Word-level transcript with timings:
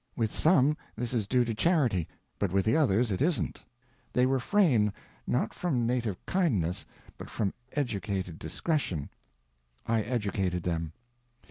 With 0.17 0.31
some, 0.31 0.75
this 0.95 1.13
is 1.13 1.27
due 1.27 1.45
to 1.45 1.53
charity, 1.53 2.07
but 2.39 2.51
with 2.51 2.65
the 2.65 2.75
others 2.75 3.11
it 3.11 3.21
isn't. 3.21 3.63
They 4.11 4.25
refrain, 4.25 4.91
not 5.27 5.53
from 5.53 5.85
native 5.85 6.25
kindness 6.25 6.87
but 7.19 7.29
from 7.29 7.53
educated 7.73 8.39
discretion. 8.39 9.11
I 9.85 10.01
educated 10.01 10.63
them. 10.63 10.93